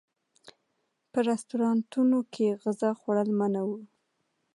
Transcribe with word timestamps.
په 1.11 1.19
رسټورانټونو 1.29 2.19
کې 2.33 2.47
غذا 2.63 2.91
خوړل 2.99 3.29
منع 3.39 3.63
و. 3.69 3.71